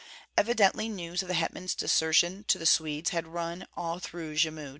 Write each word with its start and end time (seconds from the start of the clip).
Evidently 0.35 0.89
news 0.89 1.21
of 1.21 1.27
the 1.27 1.35
hetman's 1.35 1.75
desertion 1.75 2.43
to 2.45 2.57
the 2.57 2.65
Swedes 2.65 3.11
had 3.11 3.27
run 3.27 3.59
through 3.59 3.67
all 3.75 3.99
Jmud. 3.99 4.69